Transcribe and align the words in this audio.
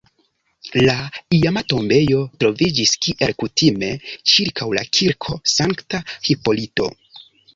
La 0.81 0.93
iama 1.39 1.61
tombejo 1.73 2.21
troviĝis, 2.43 2.93
kiel 3.07 3.35
kutime, 3.43 3.91
ĉirkaŭ 4.33 4.69
la 4.79 4.85
kirko 4.99 5.37
Sankta 5.57 6.01
Hipolito. 6.29 6.91